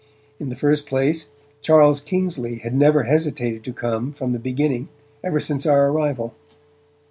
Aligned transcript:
In 0.39 0.49
the 0.49 0.55
first 0.55 0.87
place, 0.87 1.29
Charles 1.61 2.01
Kingsley 2.01 2.55
had 2.55 2.73
never 2.73 3.03
hesitated 3.03 3.63
to 3.65 3.71
come, 3.71 4.11
from 4.11 4.31
the 4.33 4.39
beginning, 4.39 4.89
ever 5.23 5.39
since 5.39 5.67
our 5.67 5.89
arrival. 5.91 6.33